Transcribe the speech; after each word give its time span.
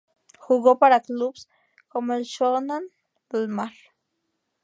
Jugó 0.39 0.79
para 0.79 1.01
clubes 1.01 1.47
como 1.87 2.13
el 2.15 2.23
Shonan 2.23 2.85
Bellmare. 3.29 3.77